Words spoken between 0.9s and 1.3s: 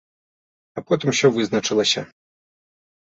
усё